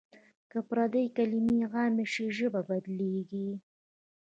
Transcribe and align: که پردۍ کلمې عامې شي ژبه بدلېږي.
که 0.51 0.59
پردۍ 0.69 1.05
کلمې 1.17 1.57
عامې 1.73 2.05
شي 2.13 2.25
ژبه 2.37 2.61
بدلېږي. 2.67 3.49